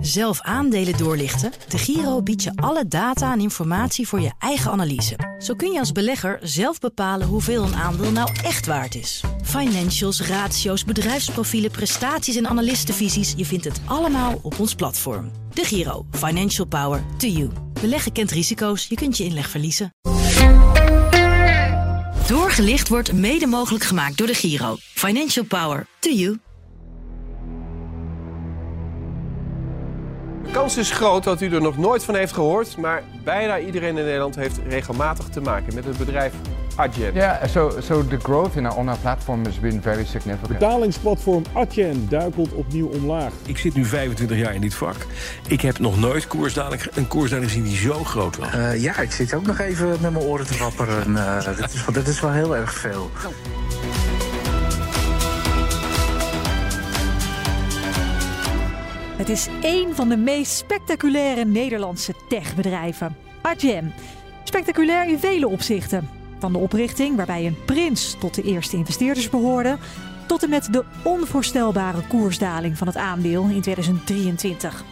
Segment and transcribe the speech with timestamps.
[0.00, 1.52] Zelf aandelen doorlichten?
[1.68, 5.36] De Giro biedt je alle data en informatie voor je eigen analyse.
[5.38, 9.22] Zo kun je als belegger zelf bepalen hoeveel een aandeel nou echt waard is.
[9.42, 13.34] Financials, ratio's, bedrijfsprofielen, prestaties en analistenvisies.
[13.36, 15.30] Je vindt het allemaal op ons platform.
[15.52, 16.06] De Giro.
[16.10, 17.50] Financial Power to you.
[17.80, 18.86] Beleggen kent risico's.
[18.86, 19.94] Je kunt je inleg verliezen.
[22.26, 24.76] Doorgelicht wordt mede mogelijk gemaakt door de Giro.
[24.78, 26.38] Financial Power to you.
[30.48, 33.96] De kans is groot dat u er nog nooit van heeft gehoord, maar bijna iedereen
[33.96, 36.32] in Nederland heeft regelmatig te maken met het bedrijf
[36.76, 37.14] Adyen.
[37.14, 40.58] Yeah, so so the growth in our, on our platform has been very significant.
[40.58, 43.32] Betalingsplatform Adyen duikelt opnieuw omlaag.
[43.46, 44.96] Ik zit nu 25 jaar in dit vak.
[45.48, 48.54] Ik heb nog nooit koersdaling, een koersdaling gezien die zo groot was.
[48.54, 51.10] Uh, ja, ik zit ook nog even met mijn oren te wapperen.
[51.10, 53.10] Uh, dat, is, dat is wel heel erg veel.
[59.18, 63.16] Het is één van de meest spectaculaire Nederlandse techbedrijven.
[63.40, 63.92] Adyen.
[64.44, 66.08] Spectaculair in vele opzichten.
[66.38, 69.78] Van de oprichting, waarbij een prins tot de eerste investeerders behoorde,
[70.26, 74.84] tot en met de onvoorstelbare koersdaling van het aandeel in 2023.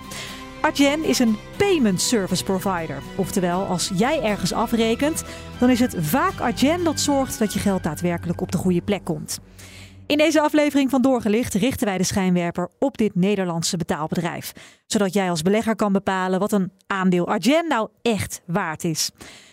[0.61, 3.02] Adyen is een payment service provider.
[3.16, 5.24] Oftewel, als jij ergens afrekent,
[5.58, 9.05] dan is het vaak Adyen dat zorgt dat je geld daadwerkelijk op de goede plek
[9.05, 9.40] komt.
[10.06, 14.52] In deze aflevering van Doorgelicht richten wij de schijnwerper op dit Nederlandse betaalbedrijf.
[14.86, 19.10] Zodat jij als belegger kan bepalen wat een aandeel Adyen nou echt waard is.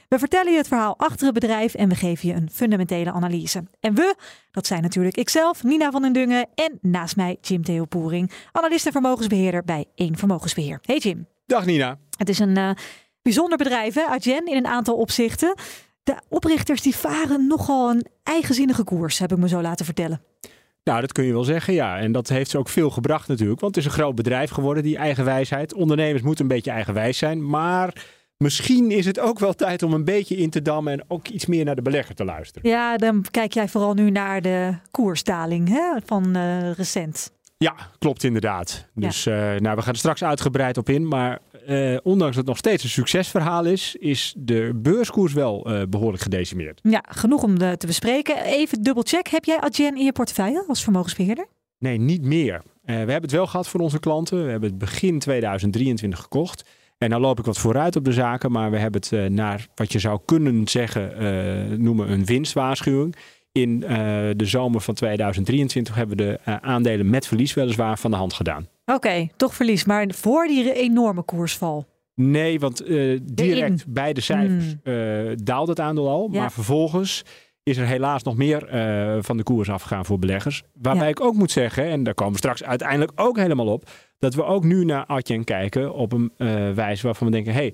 [0.07, 3.63] We vertellen je het verhaal achter het bedrijf en we geven je een fundamentele analyse.
[3.79, 4.15] En we,
[4.51, 8.85] dat zijn natuurlijk ikzelf, Nina van den Dungen en naast mij Jim Theo Poering, analist
[8.85, 10.79] en vermogensbeheerder bij Eén Vermogensbeheer.
[10.81, 11.27] Hey Jim.
[11.45, 11.97] Dag Nina.
[12.17, 12.69] Het is een uh,
[13.21, 15.55] bijzonder bedrijf, hè, Adyen, in een aantal opzichten.
[16.03, 20.21] De oprichters die varen nogal een eigenzinnige koers, heb ik me zo laten vertellen.
[20.83, 21.97] Nou, dat kun je wel zeggen, ja.
[21.97, 23.59] En dat heeft ze ook veel gebracht natuurlijk.
[23.59, 25.73] Want het is een groot bedrijf geworden, die eigenwijsheid.
[25.73, 27.49] Ondernemers moeten een beetje eigenwijs zijn.
[27.49, 28.05] Maar
[28.37, 30.93] misschien is het ook wel tijd om een beetje in te dammen...
[30.93, 32.69] en ook iets meer naar de belegger te luisteren.
[32.69, 37.31] Ja, dan kijk jij vooral nu naar de koersdaling hè, van uh, recent.
[37.57, 38.87] Ja, klopt inderdaad.
[38.93, 39.53] Dus ja.
[39.53, 41.07] uh, nou, we gaan er straks uitgebreid op in.
[41.07, 45.81] Maar uh, ondanks dat het nog steeds een succesverhaal is, is de beurskoers wel uh,
[45.89, 46.79] behoorlijk gedecimeerd.
[46.83, 48.43] Ja, genoeg om de, te bespreken.
[48.43, 49.27] Even dubbelcheck.
[49.27, 51.45] Heb jij Adyen in je portefeuille als vermogensbeheerder?
[51.79, 52.61] Nee, niet meer.
[52.83, 54.45] we hebben het wel gehad voor onze klanten.
[54.45, 56.69] We hebben het begin 2023 gekocht.
[56.97, 59.91] En dan loop ik wat vooruit op de zaken, maar we hebben het naar wat
[59.91, 63.15] je zou kunnen zeggen, noemen een winstwaarschuwing.
[63.51, 63.79] In
[64.37, 68.67] de zomer van 2023 hebben we de aandelen met verlies weliswaar van de hand gedaan.
[68.85, 71.85] Oké, okay, toch verlies, maar voor die enorme koersval.
[72.15, 75.43] Nee, want uh, direct bij de cijfers mm.
[75.43, 76.29] daalde het aandeel al.
[76.31, 76.39] Ja.
[76.39, 77.23] Maar vervolgens
[77.63, 78.67] is er helaas nog meer
[79.23, 80.63] van de koers afgegaan voor beleggers.
[80.73, 81.09] Waarbij ja.
[81.09, 83.89] ik ook moet zeggen, en daar komen we straks uiteindelijk ook helemaal op,
[84.19, 86.31] dat we ook nu naar Adyen kijken op een
[86.75, 87.73] wijze waarvan we denken, hey,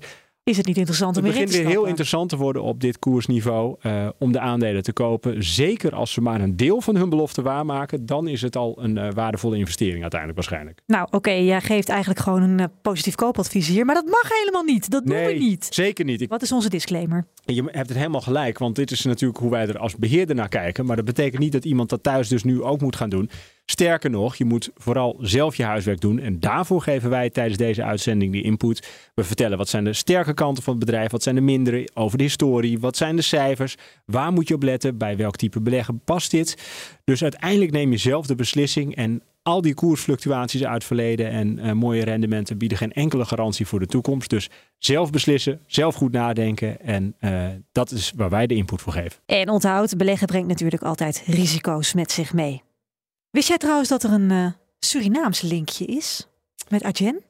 [0.50, 3.76] is het niet interessant om het begint weer heel interessant te worden op dit koersniveau
[3.82, 5.44] uh, om de aandelen te kopen.
[5.44, 8.96] Zeker als ze maar een deel van hun belofte waarmaken, dan is het al een
[8.96, 10.80] uh, waardevolle investering uiteindelijk waarschijnlijk.
[10.86, 14.38] Nou oké, okay, jij geeft eigenlijk gewoon een uh, positief koopadvies hier, maar dat mag
[14.38, 14.90] helemaal niet.
[14.90, 15.66] Dat nee, doen we niet.
[15.70, 16.20] Zeker niet.
[16.20, 16.28] Ik...
[16.28, 17.26] Wat is onze disclaimer?
[17.44, 20.48] Je hebt het helemaal gelijk, want dit is natuurlijk hoe wij er als beheerder naar
[20.48, 20.86] kijken.
[20.86, 23.30] Maar dat betekent niet dat iemand dat thuis dus nu ook moet gaan doen.
[23.70, 26.18] Sterker nog, je moet vooral zelf je huiswerk doen.
[26.18, 28.88] En daarvoor geven wij tijdens deze uitzending die input.
[29.14, 32.18] We vertellen wat zijn de sterke kanten van het bedrijf, wat zijn de mindere, over
[32.18, 36.00] de historie, wat zijn de cijfers, waar moet je op letten, bij welk type beleggen
[36.04, 36.56] past dit.
[37.04, 41.72] Dus uiteindelijk neem je zelf de beslissing en al die koersfluctuaties uit verleden en uh,
[41.72, 44.30] mooie rendementen bieden geen enkele garantie voor de toekomst.
[44.30, 48.92] Dus zelf beslissen, zelf goed nadenken en uh, dat is waar wij de input voor
[48.92, 49.20] geven.
[49.26, 52.62] En onthoud, beleggen brengt natuurlijk altijd risico's met zich mee.
[53.30, 54.46] Wist jij trouwens dat er een uh,
[54.78, 56.28] Surinaams linkje is
[56.68, 57.22] met Adyen?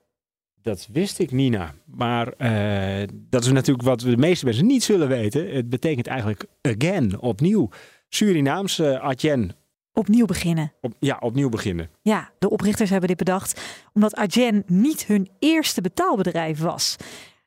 [0.63, 1.75] Dat wist ik, Nina.
[1.85, 5.55] Maar uh, dat is natuurlijk wat de meeste mensen niet zullen weten.
[5.55, 7.69] Het betekent eigenlijk again, opnieuw.
[8.09, 9.53] Surinaams uh, Adyen.
[9.93, 10.73] Opnieuw beginnen.
[10.81, 11.91] Op, ja, opnieuw beginnen.
[12.03, 13.61] Ja, de oprichters hebben dit bedacht
[13.93, 16.97] omdat Adyen niet hun eerste betaalbedrijf was.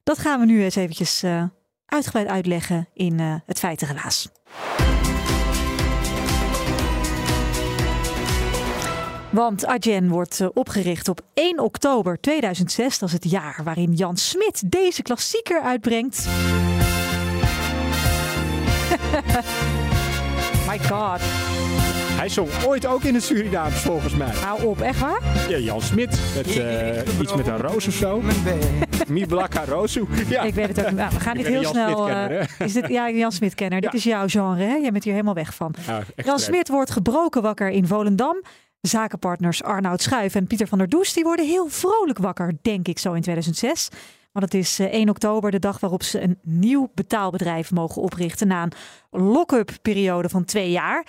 [0.04, 1.44] Dat gaan we nu eens eventjes uh,
[1.86, 4.30] uitgebreid uitleggen in het feitengelaas.
[9.33, 13.00] Want Adyen wordt opgericht op 1 oktober 2006.
[13.00, 16.27] Dat is het jaar waarin Jan Smit deze klassieker uitbrengt.
[20.68, 21.19] My god.
[22.15, 24.30] Hij zong ooit ook in het Surinaams volgens mij.
[24.30, 25.21] Hou op, echt waar?
[25.50, 26.19] Ja, Jan Smit.
[26.35, 28.21] Met, uh, iets met een roos of zo.
[29.07, 30.06] Mi Blakka Rosu.
[30.27, 30.41] Ja.
[30.41, 30.91] Ik weet het ook.
[30.91, 32.09] Nou, we gaan dit heel Jan snel.
[32.09, 33.81] Uh, is dit, ja, Jan Smit kenner.
[33.81, 33.89] Ja.
[33.89, 34.75] Dit is jouw genre, hè?
[34.75, 35.75] Jij bent hier helemaal weg van.
[35.88, 38.41] Ja, Jan Smit wordt gebroken wakker in Volendam.
[38.88, 43.00] Zakenpartners Arnoud Schuif en Pieter van der Does die worden heel vrolijk wakker, denk ik
[43.00, 43.89] zo in 2006.
[44.31, 48.63] Want het is 1 oktober, de dag waarop ze een nieuw betaalbedrijf mogen oprichten na
[48.63, 48.71] een
[49.21, 51.06] lock-up periode van twee jaar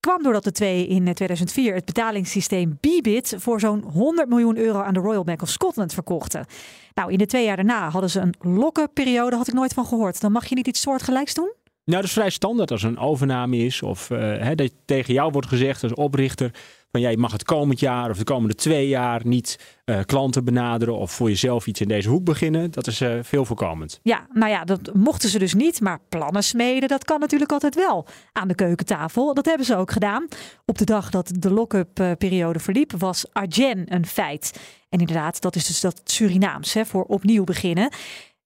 [0.00, 4.94] kwam doordat de twee in 2004 het betalingssysteem Bibit voor zo'n 100 miljoen euro aan
[4.94, 6.46] de Royal Bank of Scotland verkochten.
[6.94, 9.86] Nou, in de twee jaar daarna hadden ze een lock-up periode, had ik nooit van
[9.86, 10.20] gehoord.
[10.20, 11.52] Dan mag je niet iets soortgelijks doen?
[11.84, 15.32] Nou, dat is vrij standaard als een overname is of uh, hè, dat tegen jou
[15.32, 16.54] wordt gezegd als oprichter
[16.90, 20.96] van jij mag het komend jaar of de komende twee jaar niet uh, klanten benaderen
[20.96, 22.70] of voor jezelf iets in deze hoek beginnen.
[22.70, 24.00] Dat is uh, veel voorkomend.
[24.02, 27.74] Ja, nou ja, dat mochten ze dus niet, maar plannen smeden, dat kan natuurlijk altijd
[27.74, 29.34] wel aan de keukentafel.
[29.34, 30.28] Dat hebben ze ook gedaan.
[30.66, 34.60] Op de dag dat de lock-up uh, periode verliep, was Argen een feit.
[34.88, 37.92] En inderdaad, dat is dus dat Surinaams hè, voor opnieuw beginnen.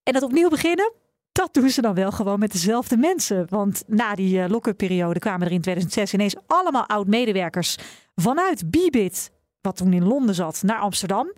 [0.02, 0.92] En dat opnieuw beginnen,
[1.34, 3.46] dat doen ze dan wel gewoon met dezelfde mensen.
[3.48, 7.76] Want na die uh, lock-up periode kwamen er in 2006 ineens allemaal oud-medewerkers
[8.14, 11.32] vanuit Bibit, wat toen in Londen zat, naar Amsterdam.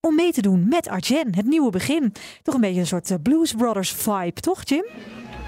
[0.00, 2.12] Om mee te doen met Arjen, het nieuwe begin.
[2.42, 4.84] Toch een beetje een soort uh, Blues Brothers vibe, toch Jim?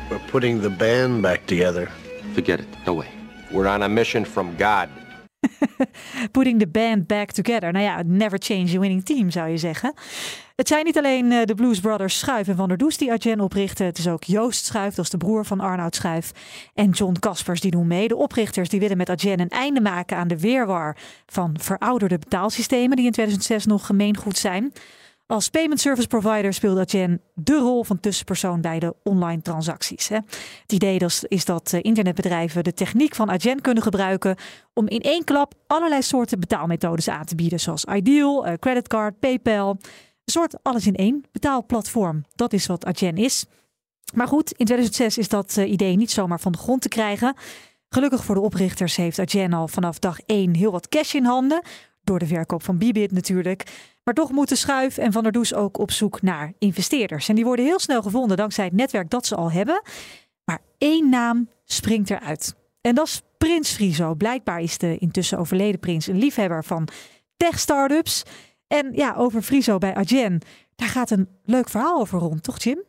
[0.08, 1.90] We're putting the band back together.
[2.32, 3.08] Forget it, no way.
[3.50, 5.01] We're on a mission from God.
[6.32, 7.72] Putting the band back together.
[7.72, 9.94] Nou ja, never change a winning team zou je zeggen.
[10.56, 13.40] Het zijn niet alleen uh, de Blues Brothers Schuif en Van der Does die Arjen
[13.40, 13.86] oprichten.
[13.86, 16.32] Het is ook Joost Schuif, dat is de broer van Arnoud Schuif.
[16.74, 18.08] En John Kaspers die doen mee.
[18.08, 20.96] De oprichters die willen met Arjen een einde maken aan de weerwar
[21.26, 24.72] van verouderde betaalsystemen die in 2006 nog gemeengoed zijn.
[25.32, 30.08] Als payment service provider speelt Adyen de rol van tussenpersoon bij de online transacties.
[30.08, 30.16] Hè.
[30.62, 34.36] Het idee is dat internetbedrijven de techniek van Adyen kunnen gebruiken
[34.74, 39.70] om in één klap allerlei soorten betaalmethodes aan te bieden, zoals Ideal, creditcard, PayPal.
[39.70, 42.24] Een soort alles in één betaalplatform.
[42.34, 43.44] Dat is wat Adyen is.
[44.14, 47.36] Maar goed, in 2006 is dat idee niet zomaar van de grond te krijgen.
[47.88, 51.62] Gelukkig voor de oprichters heeft Adyen al vanaf dag 1 heel wat cash in handen.
[52.04, 53.91] Door de verkoop van Bibit natuurlijk.
[54.04, 57.28] Maar toch moeten Schuif en Van der Does ook op zoek naar investeerders.
[57.28, 59.82] En die worden heel snel gevonden dankzij het netwerk dat ze al hebben.
[60.44, 62.54] Maar één naam springt eruit.
[62.80, 64.14] En dat is Prins Frizo.
[64.14, 66.88] Blijkbaar is de intussen overleden prins een liefhebber van
[67.36, 68.22] tech-startups.
[68.66, 70.40] En ja, over Frizo bij Adyen,
[70.76, 72.82] daar gaat een leuk verhaal over rond, toch Jim?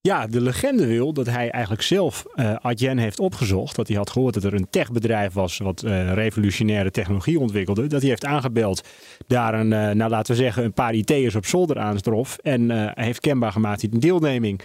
[0.00, 3.76] Ja, de legende wil dat hij eigenlijk zelf uh, Adyen heeft opgezocht.
[3.76, 7.86] Dat hij had gehoord dat er een techbedrijf was wat uh, revolutionaire technologie ontwikkelde.
[7.86, 8.88] Dat hij heeft aangebeld,
[9.26, 12.38] daar een, uh, nou laten we zeggen, een paar IT'ers op zolder aanstrof.
[12.42, 14.60] En heeft kenbaar gemaakt dat hij een deelneming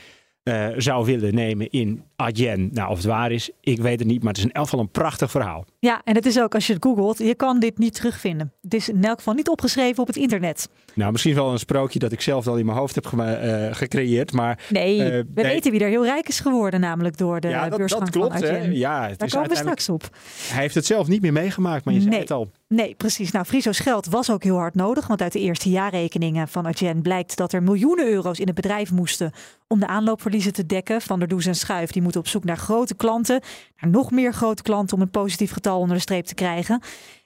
[0.77, 2.69] zou willen nemen in Adyen.
[2.71, 4.79] Nou, of het waar is, ik weet het niet, maar het is in elk geval
[4.79, 5.65] een prachtig verhaal.
[5.83, 8.53] Ja, en het is ook, als je het googelt, je kan dit niet terugvinden.
[8.61, 10.69] Het is in elk geval niet opgeschreven op het internet.
[10.93, 13.75] Nou, misschien wel een sprookje dat ik zelf al in mijn hoofd heb ge uh,
[13.75, 14.59] gecreëerd, maar...
[14.69, 15.45] Nee, uh, we nee.
[15.45, 18.47] weten wie er heel rijk is geworden, namelijk door de ja, dat, beursgang dat klopt,
[18.47, 18.73] van?
[18.73, 20.09] Ja, het Daar is komen we straks op.
[20.47, 22.09] Hij heeft het zelf niet meer meegemaakt, maar je nee.
[22.09, 22.51] zei het al.
[22.67, 23.31] Nee, precies.
[23.31, 25.07] Nou, Friso's geld was ook heel hard nodig.
[25.07, 28.91] Want uit de eerste jaarrekeningen van Adyen blijkt dat er miljoenen euro's in het bedrijf
[28.91, 29.31] moesten
[29.67, 31.01] om de aanloopverliezen te dekken.
[31.01, 33.41] Van der Does en Schuif die moeten op zoek naar grote klanten.
[33.79, 36.81] Naar nog meer grote klanten om een positief getal onder de streep te krijgen.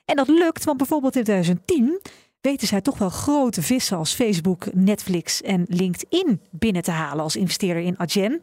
[0.06, 2.02] En dat lukt, want bijvoorbeeld in 2010
[2.42, 7.36] weten zij toch wel grote vissen als Facebook, Netflix en LinkedIn binnen te halen als
[7.36, 8.42] investeerder in Adyen.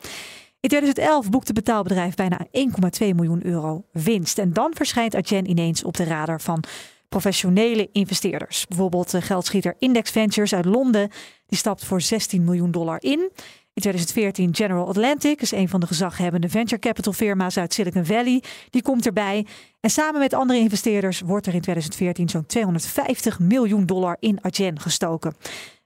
[0.61, 2.51] In 2011 boekt het betaalbedrijf bijna 1,2
[2.99, 4.39] miljoen euro winst.
[4.39, 6.65] En dan verschijnt Adyen ineens op de radar van
[7.09, 8.67] professionele investeerders.
[8.67, 11.11] Bijvoorbeeld de geldschieter Index Ventures uit Londen.
[11.47, 13.31] Die stapt voor 16 miljoen dollar in.
[13.75, 18.43] In 2014 General Atlantic is een van de gezaghebbende venture capital firma's uit Silicon Valley.
[18.71, 19.47] Die komt erbij.
[19.81, 24.81] En samen met andere investeerders wordt er in 2014 zo'n 250 miljoen dollar in Adyen
[24.81, 25.35] gestoken.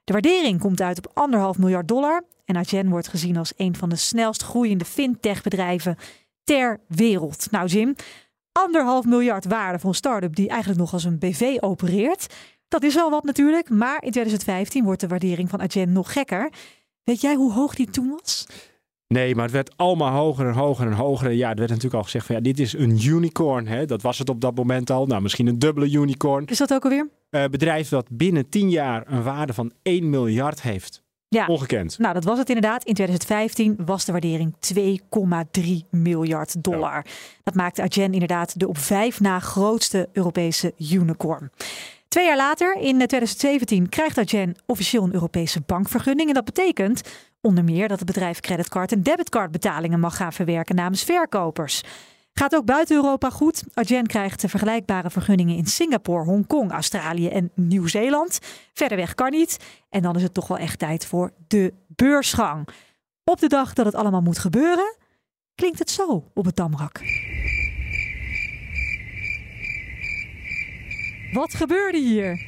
[0.04, 2.24] De waardering komt uit op anderhalf miljard dollar.
[2.44, 5.96] En Adyen wordt gezien als een van de snelst groeiende fintech-bedrijven
[6.44, 7.50] ter wereld.
[7.50, 7.94] Nou, Jim,
[8.52, 12.34] anderhalf miljard waarde voor een start-up die eigenlijk nog als een BV opereert.
[12.68, 16.50] Dat is wel wat natuurlijk, maar in 2015 wordt de waardering van Adyen nog gekker.
[17.08, 18.46] Weet jij hoe hoog die toen was?
[19.06, 21.32] Nee, maar het werd allemaal hoger en hoger en hoger.
[21.32, 23.66] Ja, er werd natuurlijk al gezegd van ja, dit is een unicorn.
[23.66, 23.84] Hè?
[23.84, 25.06] Dat was het op dat moment al.
[25.06, 26.46] Nou, misschien een dubbele unicorn.
[26.46, 27.08] Is dat ook alweer?
[27.30, 31.02] Uh, bedrijf dat binnen 10 jaar een waarde van 1 miljard heeft.
[31.28, 31.46] Ja.
[31.46, 31.98] Ongekend.
[31.98, 32.84] Nou, dat was het inderdaad.
[32.84, 37.02] In 2015 was de waardering 2,3 miljard dollar.
[37.04, 37.10] Ja.
[37.42, 41.50] Dat maakte Adyen inderdaad de op vijf na grootste Europese unicorn.
[42.08, 46.28] Twee jaar later, in 2017, krijgt Adyen officieel een Europese bankvergunning.
[46.28, 47.02] En dat betekent
[47.40, 51.82] onder meer dat het bedrijf creditcard- en debitcardbetalingen mag gaan verwerken namens verkopers.
[52.32, 53.64] Gaat ook buiten Europa goed.
[53.74, 58.38] Adyen krijgt vergelijkbare vergunningen in Singapore, Hongkong, Australië en Nieuw-Zeeland.
[58.72, 59.56] Verder weg kan niet.
[59.88, 62.68] En dan is het toch wel echt tijd voor de beursgang.
[63.24, 64.96] Op de dag dat het allemaal moet gebeuren,
[65.54, 67.00] klinkt het zo op het Damrak.
[71.32, 72.46] Wat gebeurde hier?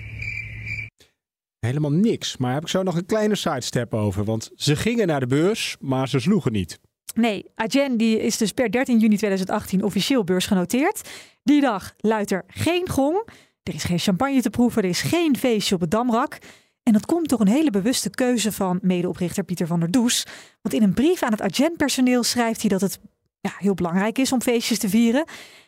[1.58, 2.36] Helemaal niks.
[2.36, 4.24] Maar heb ik zo nog een kleine sidestep over.
[4.24, 6.80] Want ze gingen naar de beurs, maar ze sloegen niet.
[7.14, 11.08] Nee, Adyen die is dus per 13 juni 2018 officieel beursgenoteerd.
[11.42, 13.28] Die dag luidt er geen gong.
[13.62, 14.82] Er is geen champagne te proeven.
[14.82, 16.38] Er is geen feestje op het Damrak.
[16.82, 20.26] En dat komt door een hele bewuste keuze van medeoprichter Pieter van der Does.
[20.62, 22.98] Want in een brief aan het Adyen-personeel schrijft hij dat het
[23.40, 25.24] ja, heel belangrijk is om feestjes te vieren.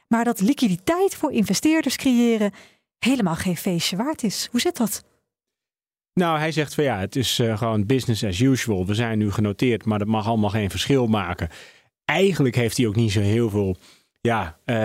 [0.09, 2.53] Maar dat liquiditeit voor investeerders creëren
[3.05, 4.49] helemaal geen feestje waard is.
[4.51, 5.05] Hoe zit dat?
[6.15, 8.87] Nou, hij zegt van ja, het is uh, gewoon business as usual.
[8.87, 11.49] We zijn nu genoteerd, maar dat mag allemaal geen verschil maken.
[12.05, 13.77] Eigenlijk heeft hij ook niet zo heel veel,
[14.21, 14.77] ja, uh,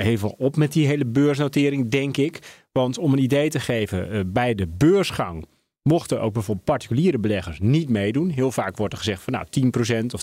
[0.00, 2.38] heel op met die hele beursnotering, denk ik.
[2.72, 5.46] Want om een idee te geven, uh, bij de beursgang
[5.82, 8.28] mochten ook bijvoorbeeld particuliere beleggers niet meedoen.
[8.28, 10.22] Heel vaak wordt er gezegd van nou 10% of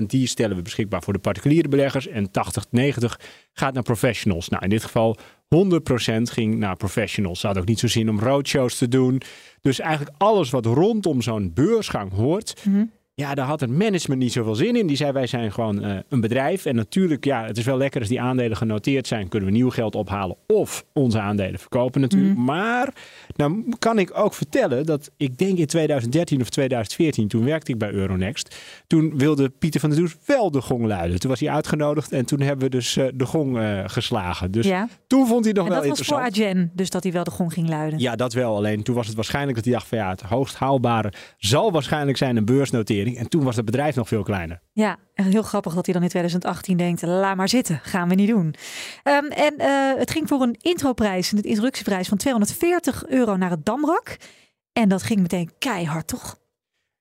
[0.00, 3.20] 20% die stellen we beschikbaar voor de particuliere beleggers en 80, 90
[3.52, 4.48] gaat naar professionals.
[4.48, 5.16] Nou, in dit geval
[5.54, 7.40] 100% ging naar professionals.
[7.40, 9.20] Ze hadden ook niet zo zin om roadshows te doen.
[9.60, 12.84] Dus eigenlijk alles wat rondom zo'n beursgang hoort, Mhm.
[13.14, 14.86] Ja, daar had het management niet zoveel zin in.
[14.86, 16.64] Die zei, wij zijn gewoon uh, een bedrijf.
[16.64, 19.28] En natuurlijk, ja, het is wel lekker als die aandelen genoteerd zijn.
[19.28, 22.34] Kunnen we nieuw geld ophalen of onze aandelen verkopen natuurlijk.
[22.34, 22.44] Mhm.
[22.44, 22.94] Maar,
[23.36, 27.78] nou kan ik ook vertellen dat ik denk in 2013 of 2014, toen werkte ik
[27.78, 28.56] bij Euronext.
[28.86, 31.20] Toen wilde Pieter van der Does wel de gong luiden.
[31.20, 34.50] Toen was hij uitgenodigd en toen hebben we dus uh, de gong uh, geslagen.
[34.50, 34.88] Dus ja.
[35.06, 36.36] toen vond hij nog en wel dat was interessant.
[36.36, 37.98] voor Adyen, dus dat hij wel de gong ging luiden.
[37.98, 38.56] Ja, dat wel.
[38.56, 42.18] Alleen toen was het waarschijnlijk dat hij dacht van ja, het hoogst haalbare zal waarschijnlijk
[42.18, 42.99] zijn een beursnotering.
[43.06, 44.60] En toen was het bedrijf nog veel kleiner.
[44.72, 48.28] Ja, heel grappig dat hij dan in 2018 denkt, laat maar zitten, gaan we niet
[48.28, 48.54] doen.
[49.04, 53.64] Um, en uh, het ging voor een introprijs, een introductieprijs van 240 euro naar het
[53.64, 54.16] Damrak.
[54.72, 56.38] En dat ging meteen keihard, toch?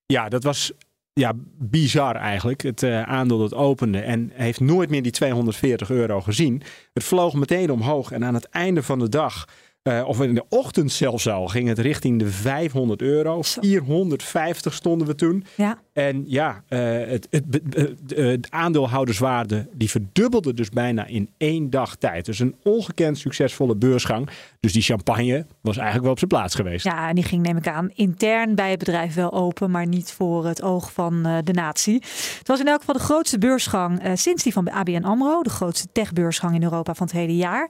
[0.06, 0.72] Ja, dat was
[1.14, 2.62] ja, bizar eigenlijk.
[2.62, 6.62] Het uh, aandeel dat opende en heeft nooit meer die 240 euro gezien.
[6.94, 9.46] Het vloog meteen omhoog en aan het einde van de dag...
[9.84, 13.42] Uh, of in de ochtend zelfs al ging het richting de 500 euro.
[13.42, 15.46] 450 stonden we toen.
[15.56, 15.80] Ja.
[15.94, 21.96] En ja, uh, het, het, het, het, aandeelhouderswaarde die verdubbelde dus bijna in één dag
[21.96, 22.26] tijd.
[22.26, 24.30] Dus een ongekend succesvolle beursgang.
[24.60, 26.86] Dus die champagne was eigenlijk wel op zijn plaats geweest.
[26.86, 30.12] Ja, en die ging neem ik aan intern bij het bedrijf wel open, maar niet
[30.12, 32.04] voor het oog van uh, de natie.
[32.38, 35.42] Het was in elk geval de grootste beursgang sinds die van ABN AMRO.
[35.44, 37.70] De grootste techbeursgang in Europa van het hele jaar.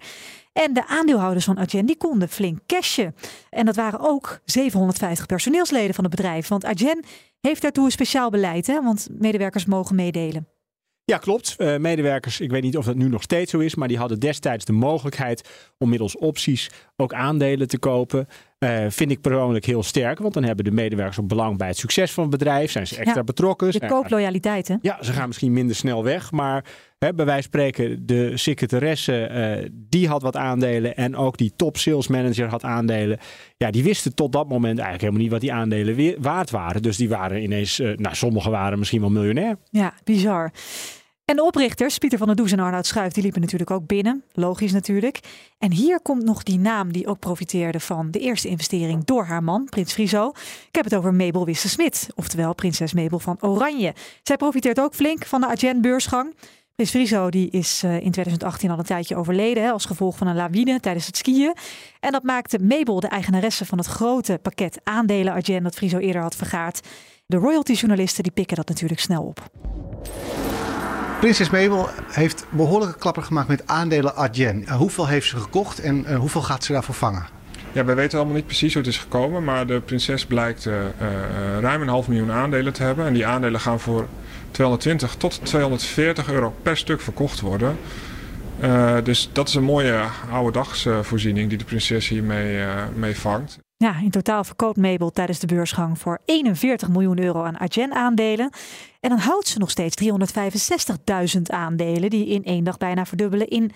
[0.65, 3.15] En de aandeelhouders van Adyen die konden flink cashen.
[3.49, 6.47] En dat waren ook 750 personeelsleden van het bedrijf.
[6.47, 7.03] Want Adyen
[7.41, 8.83] heeft daartoe een speciaal beleid, hè?
[8.83, 10.47] want medewerkers mogen meedelen.
[11.09, 11.55] Ja, klopt.
[11.57, 14.19] Uh, medewerkers, ik weet niet of dat nu nog steeds zo is, maar die hadden
[14.19, 18.27] destijds de mogelijkheid om middels opties ook aandelen te kopen.
[18.59, 21.77] Uh, vind ik persoonlijk heel sterk, want dan hebben de medewerkers ook belang bij het
[21.77, 22.71] succes van het bedrijf.
[22.71, 23.67] Zijn ze extra ja, betrokken.
[23.71, 24.75] Je koopt loyaliteit, hè?
[24.81, 26.65] Ja, ze gaan misschien minder snel weg, maar
[26.99, 29.29] bij wijze van spreken, de secretaresse,
[29.63, 33.19] uh, die had wat aandelen en ook die top sales manager had aandelen.
[33.57, 36.81] Ja, die wisten tot dat moment eigenlijk helemaal niet wat die aandelen weer waard waren.
[36.81, 39.57] Dus die waren ineens, uh, nou, sommigen waren misschien wel miljonair.
[39.71, 40.51] Ja, bizar.
[41.25, 44.23] En de oprichters, Pieter van der Does en Arnoud Schuif, die liepen natuurlijk ook binnen.
[44.33, 45.19] Logisch natuurlijk.
[45.57, 49.43] En hier komt nog die naam die ook profiteerde van de eerste investering door haar
[49.43, 50.29] man, Prins Friso.
[50.67, 53.93] Ik heb het over Mabel Wisse-Smit, oftewel prinses Mabel van Oranje.
[54.23, 56.33] Zij profiteert ook flink van de Adyen-beursgang.
[56.79, 60.27] Prins Friso die is uh, in 2018 al een tijdje overleden hè, als gevolg van
[60.27, 61.55] een lawine tijdens het skiën.
[61.99, 66.21] En dat maakte Mabel de eigenaresse van het grote pakket aandelen Adyen dat Friso eerder
[66.21, 66.87] had vergaard.
[67.25, 69.49] De royalty-journalisten die pikken dat natuurlijk snel op.
[71.19, 74.61] Prinses Mabel heeft behoorlijke klapper gemaakt met aandelen Adyen.
[74.61, 77.25] Uh, hoeveel heeft ze gekocht en uh, hoeveel gaat ze daarvoor vangen?
[77.71, 80.73] Ja, wij weten allemaal niet precies hoe het is gekomen, maar de prinses blijkt uh,
[81.59, 83.05] ruim een half miljoen aandelen te hebben.
[83.05, 84.07] En die aandelen gaan voor
[84.51, 87.77] 220 tot 240 euro per stuk verkocht worden.
[89.03, 92.65] dus dat is een mooie oude dagsvoorziening die de prinses hiermee
[92.95, 93.59] mee vangt.
[93.83, 98.49] Ja, in totaal verkoopt Mabel tijdens de beursgang voor 41 miljoen euro aan Adyen-aandelen.
[98.99, 99.95] En dan houdt ze nog steeds
[101.35, 103.71] 365.000 aandelen, die in één dag bijna verdubbelen in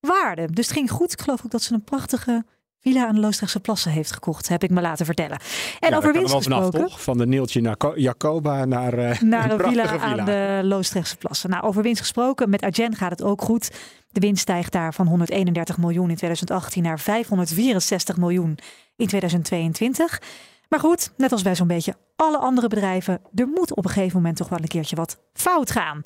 [0.00, 0.46] waarde.
[0.52, 1.12] Dus het ging goed.
[1.12, 2.44] Ik geloof ook dat ze een prachtige
[2.86, 5.38] villa aan de Loosdrechtse Plassen heeft gekocht, heb ik me laten vertellen.
[5.80, 6.72] En ja, over winst gesproken.
[6.72, 7.02] Vanaf, toch?
[7.02, 11.16] Van de Neeltje naar Jacoba naar, uh, naar een, een villa, villa aan de Loosdrechtse
[11.16, 11.50] Plassen.
[11.50, 12.50] Nou, over winst gesproken.
[12.50, 13.70] Met Adyen gaat het ook goed.
[14.10, 18.58] De winst stijgt daar van 131 miljoen in 2018 naar 564 miljoen
[18.96, 20.20] in 2022.
[20.68, 24.16] Maar goed, net als bij zo'n beetje alle andere bedrijven, er moet op een gegeven
[24.16, 26.00] moment toch wel een keertje wat fout gaan.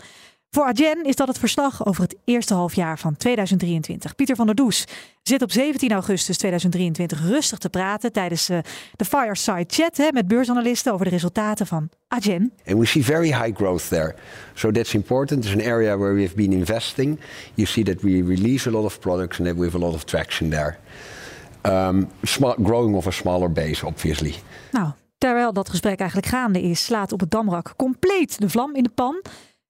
[0.51, 4.15] Voor Adyen is dat het verslag over het eerste halfjaar van 2023.
[4.15, 4.85] Pieter van der Does
[5.23, 8.59] zit op 17 augustus 2023 rustig te praten tijdens uh,
[8.97, 12.53] de Fireside Chat hè, met beursanalisten over de resultaten van Adyen.
[12.67, 14.15] And we see very high growth there.
[14.55, 15.45] So that's important.
[15.45, 17.21] It's an area where we have been investing.
[17.55, 19.95] You see that we release a lot of products and that we have a lot
[19.95, 20.79] of traction there.
[21.63, 24.35] um, small, growing off a smaller base, obviously.
[24.71, 28.83] Nou, terwijl dat gesprek eigenlijk gaande is, slaat op het Damrak compleet de vlam in
[28.83, 29.23] de pan.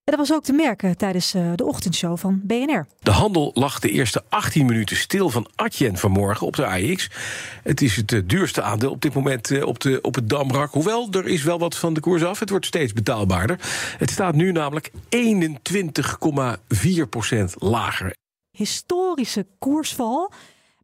[0.04, 2.86] En dat was ook te merken tijdens uh, de ochtendshow van BNR.
[2.98, 7.10] De handel lag de eerste 18 minuten stil van Adyen vanmorgen op de AX.
[7.62, 10.72] Het is het uh, duurste aandeel op dit moment uh, op, de, op het Damrak.
[10.72, 12.38] Hoewel, er is wel wat van de koers af.
[12.38, 13.58] Het wordt steeds betaalbaarder.
[13.98, 14.98] Het staat nu namelijk 21,4%
[17.58, 18.14] lager.
[18.50, 20.32] Historische koersval.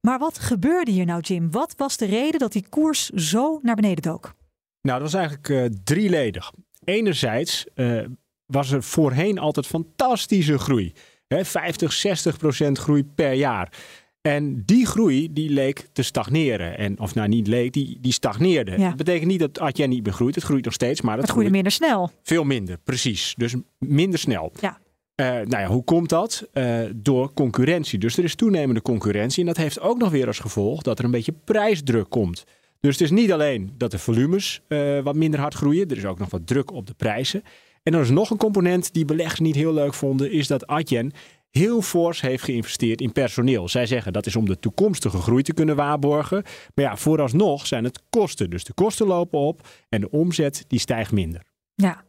[0.00, 1.50] Maar wat gebeurde hier nou, Jim?
[1.50, 4.34] Wat was de reden dat die koers zo naar beneden dook?
[4.82, 6.52] Nou, dat was eigenlijk uh, drieledig.
[6.84, 8.04] Enerzijds uh,
[8.46, 10.92] was er voorheen altijd fantastische groei.
[11.26, 13.72] Hè, 50, 60 procent groei per jaar.
[14.20, 16.78] En die groei die leek te stagneren.
[16.78, 18.70] En, of nou niet leek, die, die stagneerde.
[18.70, 18.88] Ja.
[18.88, 20.34] Dat betekent niet dat Adyen niet meer groeit.
[20.34, 22.10] Het groeit nog steeds, maar het, het groeide minder snel.
[22.22, 23.34] Veel minder, precies.
[23.36, 24.52] Dus minder snel.
[24.60, 24.78] Ja.
[25.20, 26.48] Uh, nou ja, hoe komt dat?
[26.52, 27.98] Uh, door concurrentie.
[27.98, 29.40] Dus er is toenemende concurrentie.
[29.40, 32.44] En dat heeft ook nog weer als gevolg dat er een beetje prijsdruk komt.
[32.80, 35.88] Dus het is niet alleen dat de volumes uh, wat minder hard groeien.
[35.88, 37.42] Er is ook nog wat druk op de prijzen.
[37.86, 40.32] En er is nog een component die beleggers niet heel leuk vonden.
[40.32, 41.12] Is dat Adyen
[41.50, 43.68] heel fors heeft geïnvesteerd in personeel.
[43.68, 46.42] Zij zeggen dat is om de toekomstige groei te kunnen waarborgen.
[46.74, 48.50] Maar ja, vooralsnog zijn het kosten.
[48.50, 51.42] Dus de kosten lopen op en de omzet die stijgt minder.
[51.74, 52.02] Ja,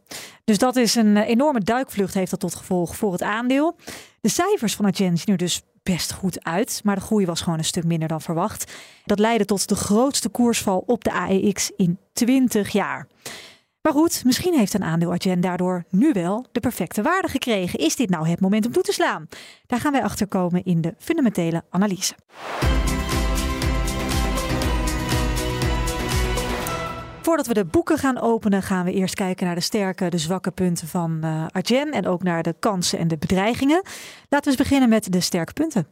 [0.44, 3.76] dus dat is een enorme duikvlucht heeft dat tot gevolg voor het aandeel.
[4.20, 7.58] De cijfers van Adyen zien er dus best goed uit, maar de groei was gewoon
[7.58, 8.72] een stuk minder dan verwacht.
[9.04, 13.06] Dat leidde tot de grootste koersval op de AEX in 20 jaar.
[13.88, 17.78] Maar goed, misschien heeft een aandeel Adyen daardoor nu wel de perfecte waarde gekregen.
[17.78, 19.28] Is dit nou het moment om toe te slaan?
[19.66, 22.14] Daar gaan wij achter komen in de fundamentele analyse.
[27.22, 30.50] Voordat we de boeken gaan openen, gaan we eerst kijken naar de sterke, de zwakke
[30.50, 33.82] punten van uh, en ook naar de kansen en de bedreigingen.
[34.28, 35.86] Laten we eens beginnen met de sterke punten.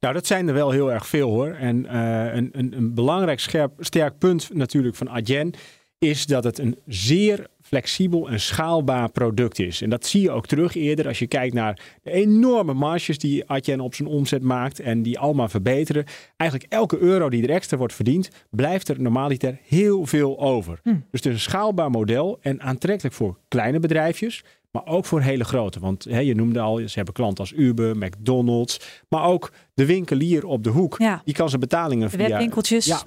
[0.00, 1.50] Nou, dat zijn er wel heel erg veel hoor.
[1.50, 5.54] En uh, een, een, een, belangrijk scherp, sterk punt natuurlijk van Adyen
[5.98, 9.82] is dat het een zeer flexibel en schaalbaar product is.
[9.82, 13.50] En dat zie je ook terug eerder als je kijkt naar de enorme marges die
[13.50, 16.04] Adyen op zijn omzet maakt en die allemaal verbeteren.
[16.36, 20.80] Eigenlijk elke euro die er extra wordt verdiend, blijft er normaliter heel veel over.
[20.82, 20.88] Hm.
[20.90, 25.44] Dus het is een schaalbaar model en aantrekkelijk voor kleine bedrijfjes, maar ook voor hele
[25.44, 25.80] grote.
[25.80, 30.46] Want hè, je noemde al, ze hebben klanten als Uber, McDonald's, maar ook de winkelier
[30.46, 30.98] op de hoek.
[30.98, 31.22] Ja.
[31.24, 32.86] Die kan zijn betalingen De via webwinkeltjes.
[32.86, 33.02] Ja,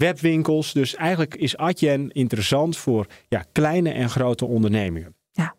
[0.00, 0.72] webwinkels.
[0.72, 5.14] Dus eigenlijk is Adyen interessant voor ja, kleine en grote ondernemingen.
[5.30, 5.54] Ja.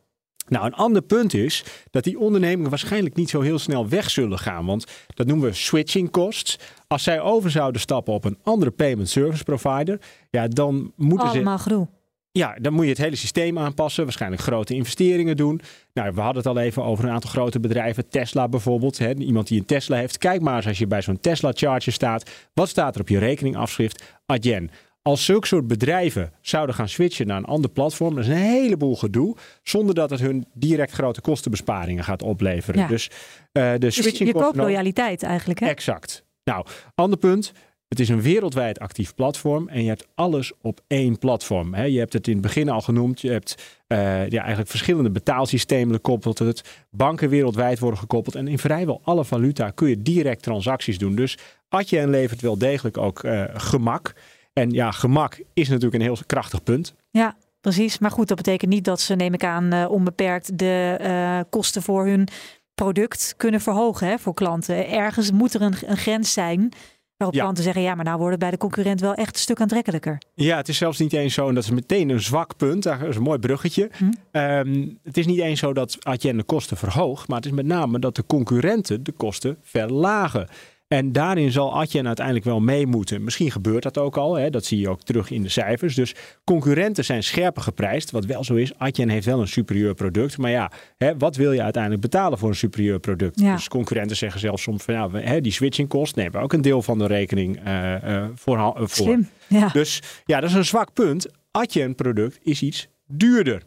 [0.48, 4.40] Nou, een ander punt is dat die ondernemingen waarschijnlijk niet zo heel snel weg zullen
[4.40, 4.66] gaan.
[4.66, 6.60] Want dat noemen we switching costs.
[6.88, 10.00] Als zij over zouden stappen op een andere payment service provider,
[10.30, 11.34] ja, dan moeten ze.
[11.34, 11.88] Allemaal gedoe.
[12.32, 14.04] Ja, dan moet je het hele systeem aanpassen.
[14.04, 15.62] Waarschijnlijk grote investeringen doen.
[15.94, 18.10] Nou, we hadden het al even over een aantal grote bedrijven.
[18.10, 18.98] Tesla bijvoorbeeld.
[18.98, 19.14] Hè.
[19.14, 20.18] Iemand die een Tesla heeft.
[20.18, 22.30] Kijk maar eens als je bij zo'n Tesla charger staat.
[22.54, 24.04] Wat staat er op je rekeningafschrift?
[24.26, 24.72] Adyen.
[25.02, 28.96] Als zulke soort bedrijven zouden gaan switchen naar een ander platform, dat is een heleboel
[28.96, 32.82] gedoe, zonder dat het hun direct grote kostenbesparingen gaat opleveren.
[32.82, 32.88] Ja.
[32.88, 33.10] Dus
[33.54, 35.60] uh, de Dus switching je koopt loyaliteit eigenlijk.
[35.60, 35.68] Hè?
[35.68, 36.24] Exact.
[36.44, 36.66] Nou,
[36.96, 37.52] ander punt.
[37.92, 41.76] Het is een wereldwijd actief platform en je hebt alles op één platform.
[41.76, 43.22] Je hebt het in het begin al genoemd.
[43.22, 43.98] Je hebt eh,
[44.30, 46.40] ja, eigenlijk verschillende betaalsystemen gekoppeld.
[46.40, 48.36] Het banken wereldwijd worden gekoppeld.
[48.36, 51.16] En in vrijwel alle valuta kun je direct transacties doen.
[51.16, 51.38] Dus
[51.70, 54.14] Adyen levert wel degelijk ook eh, gemak.
[54.54, 56.96] En ja, gemak is natuurlijk een heel krachtig punt.
[57.10, 58.00] Ja, precies.
[58.00, 62.06] Maar goed, dat betekent niet dat ze, neem ik aan, eh, onbeperkt de kosten voor
[62.06, 62.28] hun
[62.76, 64.90] product kunnen verhogen hè, voor klanten.
[64.90, 66.74] Ergens moet er een grens zijn
[67.22, 67.42] waarop Ja.
[67.42, 70.18] klanten zeggen, ja, maar nou wordt het bij de concurrent wel echt een stuk aantrekkelijker.
[70.34, 73.02] Ja, het is zelfs niet eens zo, en dat is meteen een zwak punt, dat
[73.02, 73.90] is een mooi bruggetje.
[74.32, 77.66] Ehm, het is niet eens zo dat Adyen de kosten verhoogt, maar het is met
[77.66, 80.48] name dat de concurrenten de kosten verlagen.
[80.92, 83.24] En daarin zal Adyen uiteindelijk wel mee moeten.
[83.24, 84.50] Misschien gebeurt dat ook al, hè?
[84.50, 85.96] dat zie je ook terug in de cijfers.
[85.96, 88.78] Dus concurrenten zijn scherper geprijsd, wat wel zo is.
[88.78, 92.50] Adyen heeft wel een superieur product, maar ja, hè, wat wil je uiteindelijk betalen voor
[92.50, 93.40] een superieur product?
[93.40, 93.56] Ja.
[93.56, 96.54] Dus concurrenten zeggen zelfs soms van, ja, we- hè, die switching kost nemen we ook
[96.54, 98.88] een deel van de rekening eh, eh, voor, eh, voor.
[98.90, 99.30] Slim.
[99.48, 99.68] Ja.
[99.68, 101.28] Dus ja, dat is een zwak punt.
[101.52, 103.62] Adyen product is iets duurder.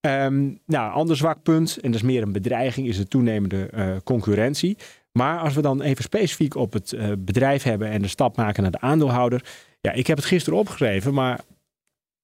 [0.00, 3.70] Ehm, nou, een ander zwak punt, en dat is meer een bedreiging, is de toenemende
[4.04, 4.76] concurrentie.
[5.18, 8.62] Maar als we dan even specifiek op het eh, bedrijf hebben en de stap maken
[8.62, 9.44] naar de aandeelhouder.
[9.80, 11.40] Ja, ik heb het gisteren opgeschreven, maar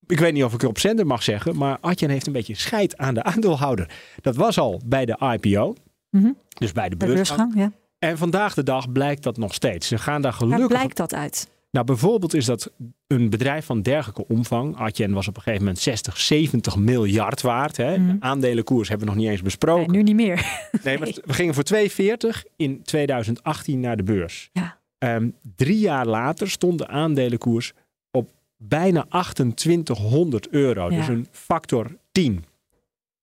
[0.07, 1.57] ik weet niet of ik het op zender mag zeggen.
[1.57, 3.90] Maar Adyen heeft een beetje scheid aan de aandeelhouder.
[4.20, 5.74] Dat was al bij de IPO,
[6.11, 6.31] Mhm.
[6.59, 7.53] dus bij de Bij beursgang.
[7.57, 7.72] ja.
[7.98, 9.88] En vandaag de dag blijkt dat nog steeds.
[9.88, 11.48] Ze gaan daar Waar gelukkig blijkt dat uit?
[11.71, 12.73] Nou, bijvoorbeeld is dat
[13.07, 14.77] een bedrijf van dergelijke omvang.
[14.77, 17.77] Adyen was op een gegeven moment 60, 70 miljard waard.
[17.77, 17.99] Hè.
[17.99, 18.07] Mhm.
[18.07, 19.93] De aandelenkoers hebben we nog niet eens besproken.
[19.93, 20.39] Nee, nu niet meer.
[20.85, 24.51] Nee, maar we gingen voor 2,40 in 2018 naar de beurs.
[24.53, 24.79] Ja.
[24.99, 27.73] Ehm, drie jaar later stond de aandelenkoers
[28.11, 29.07] op bijna
[29.55, 30.91] 2800 euro.
[30.91, 30.97] Ja.
[30.97, 32.35] Dus een factor 10.
[32.35, 32.45] Dat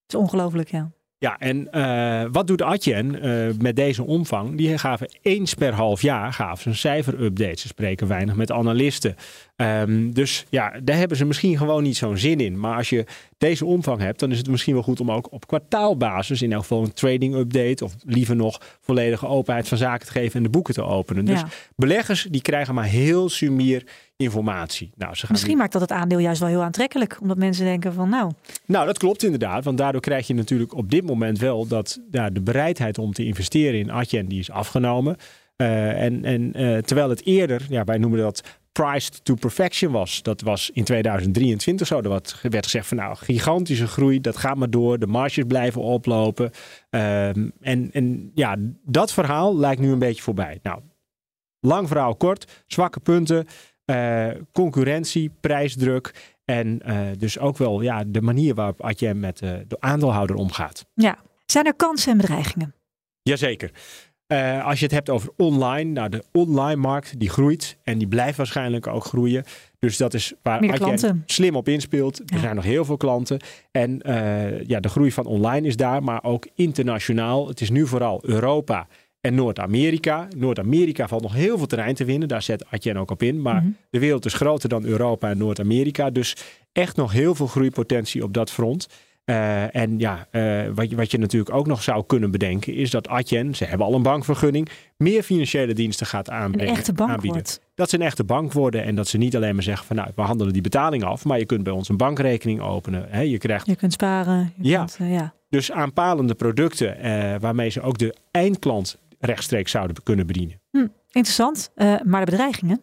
[0.08, 0.92] is ongelooflijk, ja.
[1.19, 4.58] Ja, en eh, wat doet Adyen eh, met deze omvang?
[4.58, 7.60] Die gaven eens per half jaar gaven ze een cijferupdate.
[7.60, 9.15] Ze spreken weinig met analisten.
[9.56, 12.60] Ehm, dus ja, daar hebben ze misschien gewoon niet zo'n zin in.
[12.60, 13.06] Maar als je
[13.38, 16.62] deze omvang hebt, dan is het misschien wel goed om ook op kwartaalbasis in elk
[16.62, 20.49] geval een trading update of liever nog volledige openheid van zaken te geven en de
[20.49, 21.25] boeken te openen.
[21.25, 21.47] Dus Ja.
[21.75, 23.84] beleggers die krijgen maar heel sumier
[24.17, 24.91] informatie.
[24.95, 27.17] Nou, ze gaan Misschien maakt dat het aandeel juist wel heel aantrekkelijk.
[27.21, 28.32] Omdat mensen denken van nou,
[28.65, 29.63] Nou, dat klopt inderdaad.
[29.63, 33.25] Want daardoor krijg je natuurlijk op dit moment wel dat ja, de bereidheid om te
[33.25, 35.15] investeren in Adyen die is afgenomen.
[35.56, 40.21] Eh, en en eh, terwijl het eerder, ja, wij noemen dat priced to perfection was.
[40.21, 42.01] Dat was in 2023 zo.
[42.01, 42.10] Er
[42.41, 44.99] werd gezegd van nou, gigantische groei, dat gaat maar door.
[44.99, 46.51] De marges blijven oplopen.
[46.89, 50.60] Ehm, en, en ja, dat verhaal lijkt nu een beetje voorbij.
[50.63, 50.80] Nou,
[51.60, 53.47] lang verhaal kort, zwakke punten,
[53.88, 56.36] eh, concurrentie, prijsdruk.
[56.45, 60.86] En eh, dus ook wel ja, de manier waarop Adyen met eh, de aandeelhouder omgaat.
[60.93, 61.17] ja.
[61.45, 62.76] Zijn er kansen en bedreigingen?
[63.21, 63.71] Jazeker.
[64.63, 68.38] Als je het hebt over online, nou de online markt die groeit en die blijft
[68.38, 69.43] waarschijnlijk ook groeien.
[69.80, 71.23] Dus dat is waar Meer klanten.
[71.26, 72.19] slim op inspeelt.
[72.26, 73.39] Er zijn nog heel veel klanten.
[73.71, 74.02] En
[74.67, 77.47] ja, de groei van online is daar, maar ook internationaal.
[77.47, 78.88] Het is nu vooral Europa
[79.28, 80.28] en Noord-Amerika.
[80.38, 82.28] Noord-Amerika valt nog heel veel terrein te winnen.
[82.28, 83.42] Daar zet Adyen ook op in.
[83.42, 83.72] Maar Mhm.
[83.90, 86.10] de wereld is groter dan Europa en Noord-Amerika.
[86.10, 86.36] Dus
[86.72, 88.88] echt nog heel veel groeipotentie op dat front.
[89.26, 92.90] Eh, en ja, eh, wat, je, wat je natuurlijk ook nog zou kunnen bedenken, is
[92.90, 97.10] dat Adyen, ze hebben al een bankvergunning, meer financiële diensten gaat Een aanbrengen, echte bank
[97.10, 97.32] aanbieden.
[97.32, 97.62] wordt.
[97.76, 100.10] Dat ze een echte bank worden en dat ze niet alleen maar zeggen van nou,
[100.16, 103.06] we handelen die betaling af, maar je kunt bij ons een bankrekening openen.
[103.10, 103.22] Hè?
[103.22, 104.54] Je krijgt Je kunt sparen.
[104.62, 104.78] Je Ja.
[104.78, 105.34] kunt, eh, ja.
[105.50, 106.98] dus aanpalende producten
[107.40, 110.62] waarmee ze ook de eindklant rechtstreeks zouden kunnen bedienen.
[110.71, 111.71] Hm, interessant.
[111.75, 112.82] Eh, maar de bedreigingen?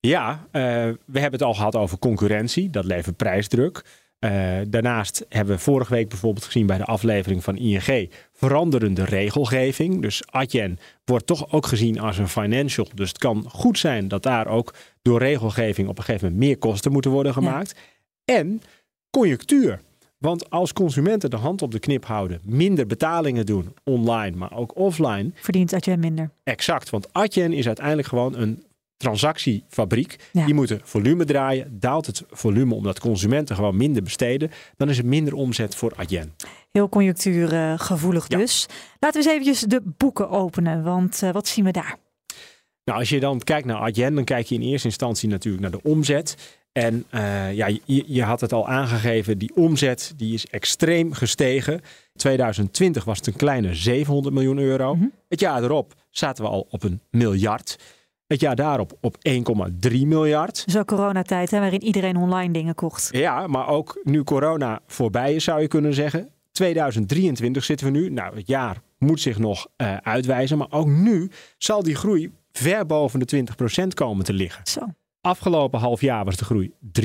[0.00, 0.62] Ja, eh,
[1.06, 2.70] we hebben het al gehad over concurrentie.
[2.70, 3.84] Dat levert prijsdruk.
[4.18, 10.02] Eh, daarnaast hebben we vorige week bijvoorbeeld gezien bij de aflevering van ING veranderende regelgeving.
[10.02, 12.88] Dus Adyen wordt toch ook gezien als een financial.
[12.94, 16.58] Dus het kan goed zijn dat daar ook door regelgeving op een gegeven moment meer
[16.58, 17.74] kosten moeten worden gemaakt.
[18.24, 18.62] En
[19.10, 19.80] conjunctuur.
[20.24, 24.76] Want als consumenten de hand op de knip houden, minder betalingen doen, online, maar ook
[24.76, 26.30] offline, Verdient Adyen minder.
[26.44, 28.64] Exact, want Adyen is uiteindelijk gewoon een
[28.96, 30.16] transactiefabriek.
[30.32, 30.44] Ja.
[30.44, 31.78] Die moeten volume draaien.
[31.80, 36.34] Daalt het volume omdat consumenten gewoon minder besteden, dan is er minder omzet voor Adyen.
[36.72, 38.66] Heel conjunctuurgevoelig dus.
[38.98, 40.82] Laten we eens eventjes de boeken openen.
[40.82, 41.96] Want eh, wat zien we daar?
[42.84, 45.80] Nou, als je dan kijkt naar Adyen, dan kijk je in eerste instantie natuurlijk naar
[45.80, 46.36] de omzet.
[46.74, 51.80] En eh, ja, je, je had het al aangegeven, die omzet die is extreem gestegen.
[52.14, 54.94] 2020 was het een kleine 700 miljoen euro.
[54.94, 55.06] Mhm.
[55.28, 57.78] Het jaar erop zaten we al op een miljard.
[58.26, 60.64] Het jaar daarop op 1,3 miljard.
[60.66, 63.08] Zo coronatijd, hè, waarin iedereen online dingen kocht.
[63.12, 66.28] Ja, maar ook nu corona voorbij is, zou je kunnen zeggen.
[66.52, 68.10] 2023 zitten we nu.
[68.10, 70.58] Nou, het jaar moet zich nog eh, uitwijzen.
[70.58, 73.44] Maar ook nu zal die groei ver boven de
[73.84, 74.66] 20% komen te liggen.
[74.66, 74.80] Zo.
[75.24, 77.02] Afgelopen half jaar was de groei 23%.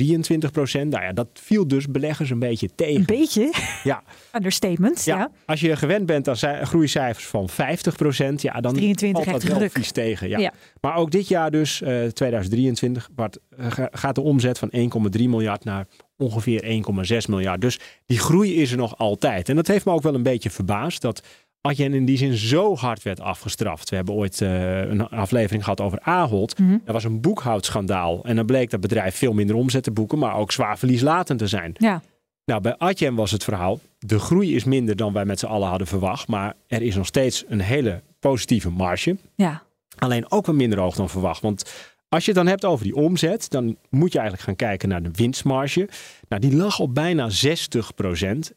[0.87, 2.95] Nou ja, dat viel dus beleggers een beetje tegen.
[2.95, 3.53] Een beetje.
[3.83, 4.03] Ja.
[4.35, 5.05] Understatement.
[5.05, 5.17] Ja.
[5.17, 9.57] Ja, als je gewend bent aan cijf- groeicijfers van 50%, ja, dan 23 valt dat
[9.59, 10.29] wel vies tegen.
[10.29, 10.37] Ja.
[10.39, 10.53] Ja.
[10.81, 15.29] Maar ook dit jaar dus, eh, 2023, Bart, eh, ga- gaat de omzet van 1,3
[15.29, 17.61] miljard naar ongeveer 1,6 miljard.
[17.61, 19.49] Dus die groei is er nog altijd.
[19.49, 21.21] En dat heeft me ook wel een beetje verbaasd dat
[21.61, 23.89] Adyen in die zin zo hard werd afgestraft.
[23.89, 26.55] We hebben ooit eh, een aflevering gehad over Ahold.
[26.57, 28.23] Dat was een boekhoudschandaal.
[28.23, 31.47] En dan bleek dat bedrijf veel minder omzet te boeken, maar ook zwaar verlieslatend te
[31.47, 31.73] zijn.
[31.77, 32.01] Ja.
[32.45, 35.67] Nou, bij Adyen was het verhaal, de groei is minder dan wij met z'n allen
[35.67, 36.27] hadden verwacht.
[36.27, 39.17] Maar er is nog steeds een hele positieve marge.
[39.35, 39.67] ja.
[39.97, 41.41] Alleen ook wat minder hoog dan verwacht.
[41.41, 41.73] Want
[42.09, 45.03] als je het dan hebt over die omzet, dan moet je eigenlijk gaan kijken naar
[45.03, 45.89] de winstmarge.
[46.27, 47.31] Nou, die lag op bijna 60%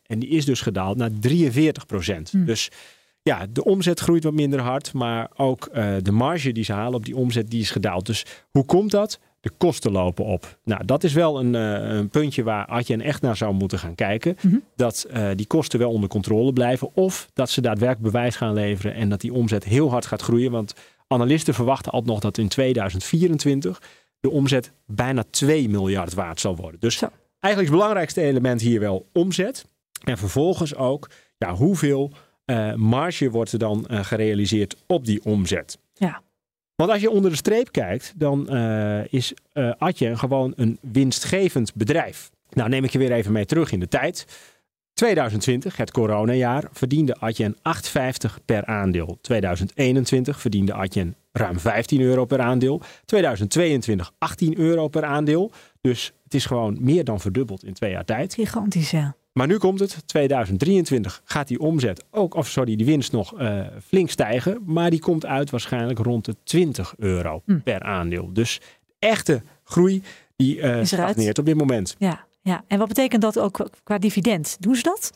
[0.06, 2.30] en die is dus gedaald naar 43%.
[2.30, 2.44] Hm.
[2.44, 2.70] Dus
[3.22, 6.94] ja, de omzet groeit wat minder hard, maar ook eh, de marge die ze halen
[6.94, 8.06] op die omzet die is gedaald.
[8.06, 9.18] Dus hoe komt dat?
[9.40, 10.58] De kosten lopen op.
[10.64, 13.94] Nou, dat is wel een, eh, een puntje waar Adyen echt naar zou moeten gaan
[13.94, 14.36] kijken.
[14.40, 14.56] Mhm.
[14.76, 16.90] Dat eh, die kosten wel onder controle blijven.
[16.94, 20.50] Of dat ze daadwerkelijk bewijs gaan leveren en dat die omzet heel hard gaat groeien.
[20.50, 20.74] Want
[21.12, 23.82] analisten verwachten al nog dat in 2024
[24.20, 26.80] de omzet bijna 2 miljard waard zal worden.
[26.80, 29.66] Dus eigenlijk is het belangrijkste element hier wel omzet.
[30.04, 32.12] En vervolgens ook ja, hoeveel
[32.44, 35.78] eh, marge wordt er dan eh, gerealiseerd op die omzet.
[35.94, 36.22] Ja.
[36.74, 39.34] Want als je onder de streep kijkt, dan eh, is
[39.78, 42.30] Adyen gewoon een winstgevend bedrijf.
[42.50, 44.26] Nou neem ik je weer even mee terug in de tijd.
[44.94, 49.18] 2020, het coronajaar, verdiende Adyen 8,50 per aandeel.
[49.20, 52.80] 2021 verdiende Adyen ruim 15 euro per aandeel.
[53.04, 55.50] 2022 18 euro per aandeel.
[55.80, 58.34] Dus het is gewoon meer dan verdubbeld in twee jaar tijd.
[58.34, 59.14] Gigantisch, ja.
[59.32, 60.08] Maar nu komt het.
[60.08, 64.62] 2023 gaat die omzet ook, of sorry, die winst nog uh, flink stijgen.
[64.66, 67.58] Maar die komt uit waarschijnlijk rond de 20 euro Hm.
[67.60, 68.30] per aandeel.
[68.32, 68.60] Dus
[68.98, 70.02] echte groei
[70.36, 71.96] die uh, stagneert op dit moment.
[71.98, 72.64] Ja, ja.
[72.66, 74.56] En wat betekent dat ook qua dividend?
[74.60, 75.12] Doen ze dat?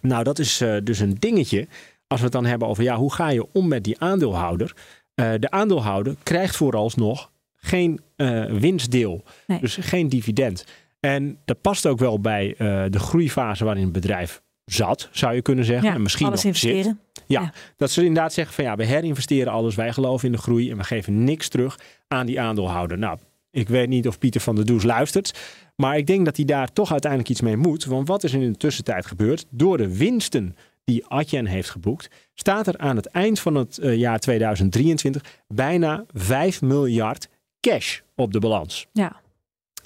[0.00, 1.68] Nou, dat is uh, dus een dingetje.
[2.06, 4.76] Als we het dan hebben over ja, hoe ga je om met die aandeelhouder?
[5.14, 9.22] Uh, de aandeelhouder krijgt vooralsnog geen uh, winstdeel.
[9.46, 9.60] Nee.
[9.60, 10.64] Dus geen dividend.
[11.00, 12.54] En dat past ook wel bij
[12.90, 15.88] de groeifase waarin het bedrijf zat, zou je kunnen zeggen.
[15.88, 17.00] Ja, en misschien alles nog investeren.
[17.12, 17.24] Zit.
[17.26, 20.38] Ja, ja, dat ze inderdaad zeggen van ja, we herinvesteren alles, wij geloven in de
[20.38, 22.98] groei en we geven niks terug aan die aandeelhouder.
[22.98, 23.18] Nou,
[23.54, 25.38] ik weet niet of Pieter van der Does luistert,
[25.76, 27.84] maar ik denk dat hij daar toch uiteindelijk iets mee moet.
[27.84, 29.46] Want wat is er in de tussentijd gebeurd?
[29.50, 33.96] Door de winsten die Adyen heeft geboekt, staat er aan het eind van het uh,
[33.96, 37.28] jaar 2023 bijna 5 miljard
[37.60, 38.86] cash op de balans.
[38.92, 39.22] Ja.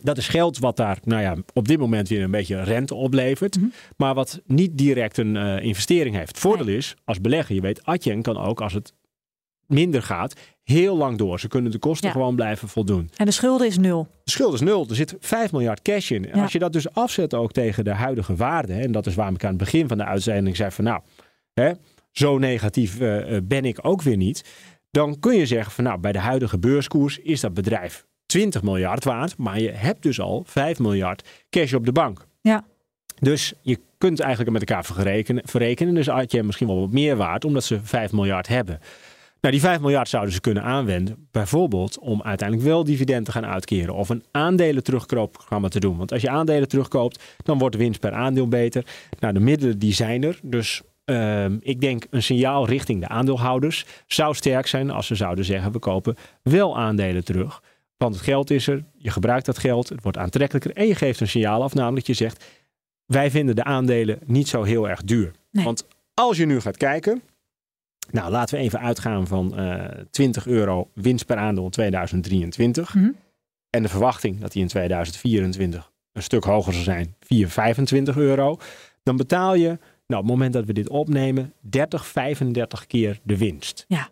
[0.03, 3.57] Dat is geld wat daar nou ja, op dit moment weer een beetje rente oplevert.
[3.57, 3.65] Mhm.
[3.65, 3.95] Mm -hmm.
[3.97, 6.29] Maar wat niet direct een uh, investering heeft.
[6.29, 6.77] Het voordeel nee.
[6.77, 8.93] is, als belegger, je weet, Adyen kan ook als het
[9.67, 10.35] minder gaat,
[10.75, 11.41] heel lang door.
[11.41, 12.13] Ze kunnen de kosten Ja.
[12.15, 13.11] gewoon blijven voldoen.
[13.17, 14.09] En de schulden is nul.
[14.25, 14.87] De schuld is nul.
[14.89, 16.31] Er zit 5 miljard cash in.
[16.31, 16.43] En Ja.
[16.43, 18.73] Als je dat dus afzet ook tegen de huidige waarde.
[18.73, 21.01] En dat is waarom ik aan het begin van de uitzending zei van nou,
[21.55, 21.73] hè,
[22.13, 24.45] zo negatief eh, eh, ben ik ook weer niet.
[24.91, 29.05] Dan kun je zeggen van nou, bij de huidige beurskoers is dat bedrijf 20 miljard
[29.05, 29.37] waard.
[29.37, 32.27] Maar je hebt dus al 5 miljard cash op de bank.
[32.41, 32.65] Ja.
[33.21, 35.43] Dus je kunt eigenlijk met elkaar verrekenen.
[35.49, 35.95] verrekenen.
[35.95, 38.81] Dus had je misschien wel wat meer waard, omdat ze 5 miljard hebben.
[39.41, 43.47] Nou, die 5 miljard zouden ze kunnen aanwenden, bijvoorbeeld om uiteindelijk wel dividend te gaan
[43.47, 45.97] uitkeren of een aandelen terugkoopprogramma te doen.
[45.97, 48.85] Want als je aandelen terugkoopt, dan wordt de winst per aandeel beter.
[49.19, 50.41] Nou, de middelen die zijn er.
[50.43, 55.45] Dus uh, ik denk een signaal richting de aandeelhouders zou sterk zijn als ze zouden
[55.45, 57.63] zeggen: we kopen wel aandelen terug.
[57.97, 61.21] Want het geld is er, je gebruikt dat geld, het wordt aantrekkelijker en je geeft
[61.21, 62.45] een signaal af, namelijk je zegt:
[63.07, 65.33] wij vinden de aandelen niet zo heel erg duur.
[65.51, 65.65] Nee.
[65.65, 67.23] Want als je nu gaat kijken,
[68.11, 72.95] nou laten we even uitgaan van uh, 20 euro winst per aandeel in 2023.
[72.95, 73.11] Mhm.
[73.71, 78.59] En de verwachting dat die in 2024 een stuk hoger zal zijn, 4, 25 euro.
[79.03, 79.67] Dan betaal je,
[80.07, 83.85] nou op het moment dat we dit opnemen, 30, 35 keer de winst.
[83.89, 84.09] Ja.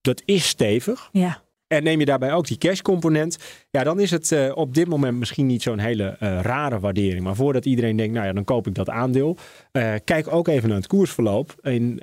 [0.00, 1.08] Dat is stevig.
[1.12, 1.42] Ja.
[1.68, 3.38] En neem je daarbij ook die cashcomponent,
[3.70, 7.22] ja, dan is het uh, op dit moment misschien niet zo'n hele uh, rare waardering.
[7.22, 9.36] Maar voordat iedereen denkt, nou ja, dan koop ik dat aandeel.
[9.72, 11.54] Uh, kijk ook even naar het koersverloop.
[11.62, 12.02] In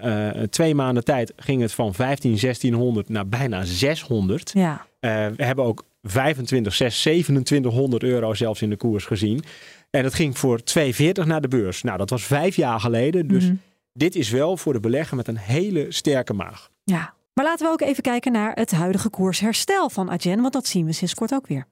[0.50, 4.52] twee maanden tijd ging het van 15, 1600 naar bijna 600.
[4.54, 4.86] Ja.
[5.00, 9.44] we hebben ook 25, 6, 2700 euro zelfs in de koers gezien.
[9.90, 11.84] En dat ging voor 2,40 naar de beurs.
[11.84, 13.28] Nou, dat was vijf jaar geleden.
[13.28, 13.54] Dus Mhm.
[13.94, 16.70] dit is wel voor de belegger met een hele sterke maag.
[16.84, 17.14] Ja.
[17.34, 20.86] Maar laten we ook even kijken naar het huidige koersherstel van Adyen, want dat zien
[20.86, 21.68] we sinds kort ook weer.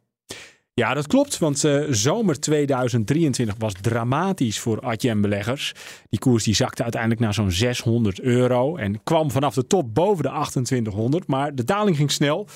[0.74, 1.38] Ja, dat klopt.
[1.38, 5.74] Want uh, zomer 2023 was dramatisch voor Adyen-beleggers.
[6.10, 8.76] Die koers die zakte uiteindelijk naar zo'n 600 euro.
[8.76, 11.28] En kwam vanaf de top boven de 2800.
[11.28, 12.48] Maar de daling ging snel.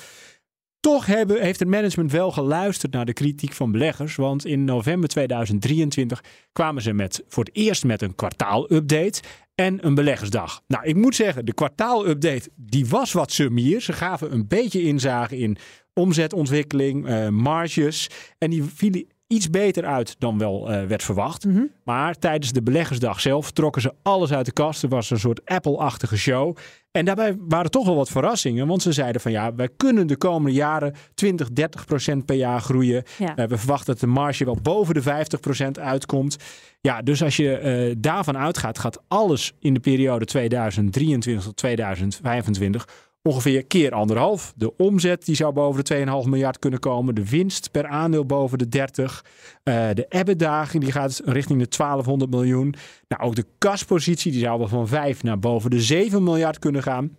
[0.80, 4.16] Toch hebben, heeft het management wel geluisterd naar de kritiek van beleggers.
[4.16, 9.20] Want in november 2023 kwamen ze met, voor het eerst met een kwartaalupdate
[9.56, 10.62] en een beleggersdag.
[10.66, 13.80] Nou, ik moet zeggen, de kwartaalupdate die was wat summier.
[13.80, 15.56] Ze gaven een beetje inzage in
[15.94, 18.10] omzetontwikkeling, uh, marges.
[18.38, 21.44] En die vielen iets beter uit dan wel uh, werd verwacht.
[21.44, 21.62] Mhm.
[21.84, 24.82] Maar tijdens de beleggersdag zelf trokken ze alles uit de kast.
[24.82, 26.56] Er was een soort Apple-achtige show.
[26.90, 28.66] En daarbij waren toch wel wat verrassingen.
[28.66, 32.60] Want ze zeiden van ja, wij kunnen de komende jaren 20, 30 procent per jaar
[32.60, 33.02] groeien.
[33.18, 33.38] Ja.
[33.38, 36.36] Uh, we verwachten dat de marge wel boven de 50 procent uitkomt.
[36.80, 42.88] Ja, dus als je uh, daarvan uitgaat, gaat alles in de periode 2023 tot 2025
[43.26, 44.52] ongeveer keer anderhalf.
[44.56, 47.14] De omzet die zou boven de 2,5 miljard kunnen komen.
[47.14, 49.24] De winst per aandeel boven de 30.
[49.64, 52.74] Uh, de EBITDA die gaat richting de 1200 miljoen.
[53.08, 56.82] Nou, ook de kaspositie die zou wel van 5 naar boven de 7 miljard kunnen
[56.82, 57.16] gaan.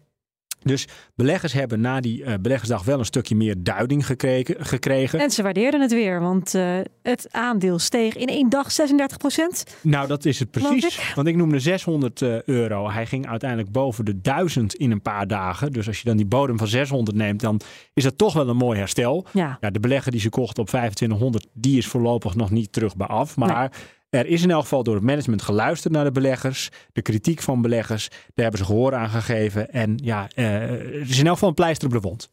[0.68, 4.66] Dus beleggers hebben na die uh, beleggersdag wel een stukje meer duiding gekregen.
[4.66, 5.20] gekregen.
[5.20, 9.64] En ze waardeerden het weer, want uh, het aandeel steeg in één dag 36 procent.
[9.82, 10.98] Nou, dat is het precies.
[10.98, 11.12] Ik.
[11.16, 12.90] Want ik noemde 600 uh, euro.
[12.90, 15.72] Hij ging uiteindelijk boven de 1000 in een paar dagen.
[15.72, 17.62] Dus als je dan die bodem van 600 neemt, dan
[17.94, 19.26] is dat toch wel een mooi herstel.
[19.34, 19.58] Ja.
[19.62, 23.08] ja de belegger die ze kocht op 2500, die is voorlopig nog niet terug bij
[23.08, 23.36] af.
[23.36, 23.70] Maar nee.
[24.10, 26.70] Er is in elk geval door het management geluisterd naar de beleggers.
[26.94, 29.72] De kritiek van beleggers, daar hebben ze gehoor aan gegeven.
[29.72, 32.32] En ja, uh, er is in elk geval een pleister op de wond.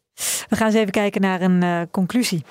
[0.48, 2.44] We gaan eens even kijken naar een uh, conclusie.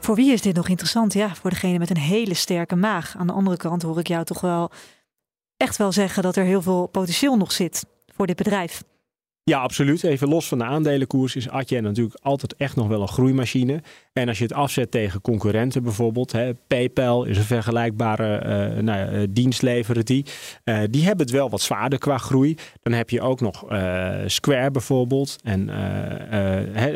[0.00, 1.12] Voor wie is dit nog interessant?
[1.12, 3.14] Ja, voor degene met een hele sterke maag.
[3.18, 4.70] Aan de andere kant hoor ik jou toch wel
[5.56, 8.82] echt wel zeggen dat er heel veel potentieel nog zit voor dit bedrijf.
[9.44, 10.02] Ja, absoluut.
[10.02, 13.82] Even los van de aandelenkoers is Adyen natuurlijk altijd echt nog wel een groeimachine.
[14.12, 18.42] En als je het afzet tegen concurrenten bijvoorbeeld, hè, PayPal is een vergelijkbare
[18.76, 20.26] uh, nou, uh, dienst leveren die.
[20.64, 22.56] Uh, die hebben het wel wat zwaarder qua groei.
[22.82, 23.64] Dan heb je ook nog
[24.26, 25.70] Square bijvoorbeeld en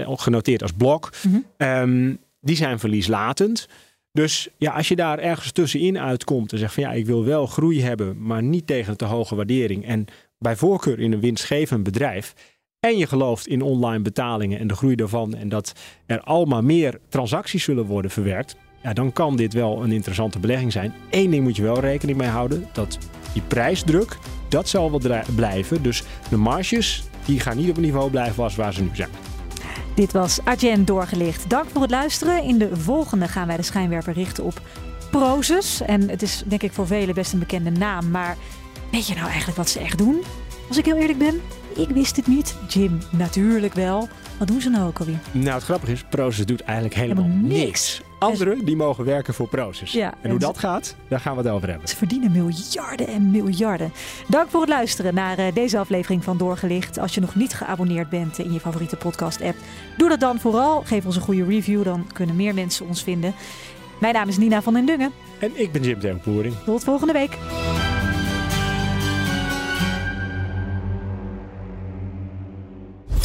[0.05, 1.11] genoteerd als blok.
[1.23, 1.69] Mm -hmm.
[1.69, 3.69] um, die zijn verlieslatend.
[4.13, 7.47] Dus ja, als je daar ergens tussenin uitkomt en zegt van ja, ik wil wel
[7.47, 9.87] groei hebben, maar niet tegen een te hoge waardering.
[9.87, 10.07] En
[10.39, 12.35] bij voorkeur in een winstgevend bedrijf.
[12.81, 15.35] En je gelooft in online betalingen en de groei daarvan.
[15.35, 15.73] En dat
[16.07, 18.57] er allemaal meer transacties zullen worden verwerkt.
[18.83, 20.95] Ja, dan kan dit wel een interessante belegging zijn.
[21.11, 22.69] Eén ding moet je wel rekening mee houden.
[22.73, 22.99] Dat
[23.33, 24.19] die prijsdruk,
[24.49, 25.83] dat zal wel blijven.
[25.83, 29.11] Dus de marges, die gaan niet op het niveau blijven als waar ze nu zijn.
[29.95, 31.51] Dit was Arjen doorgelicht.
[31.51, 32.43] Dank voor het luisteren.
[32.43, 34.61] In de volgende gaan wij de schijnwerper richten op
[35.11, 35.81] Prozus.
[35.81, 38.11] En het is denk ik voor velen best een bekende naam.
[38.11, 38.37] Maar
[38.91, 40.23] weet je nou eigenlijk wat ze echt doen?
[40.69, 41.41] Als ik heel eerlijk ben,
[41.77, 42.57] ik wist het niet.
[42.69, 44.09] Jim natuurlijk wel.
[44.39, 45.19] Wat doen ze nou ook alweer?
[45.33, 48.01] Nou, het grappige is, Proces doet eigenlijk helemaal, helemaal niks.
[48.19, 49.93] Anderen die mogen werken voor Proces.
[49.93, 51.89] Ja, en, en hoe dat gaat, daar gaan we het over hebben.
[51.89, 53.93] Ze verdienen miljarden en miljarden.
[54.29, 56.99] Dank voor het luisteren naar uh, deze aflevering van Doorgelicht.
[56.99, 59.57] Als je nog niet geabonneerd bent in je favoriete podcast-app,
[59.97, 60.83] doe dat dan vooral.
[60.83, 63.35] Geef ons een goede review, dan kunnen meer mensen ons vinden.
[64.01, 65.13] Mijn naam is Nina van den Dungen.
[65.39, 66.55] En ik ben Jim Tempoering.
[66.65, 67.39] Tot volgende week.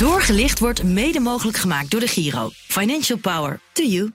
[0.02, 2.50] Doorgelicht wordt mede mogelijk gemaakt door de Giro.
[2.54, 3.60] Financial Power.
[3.74, 4.12] To you.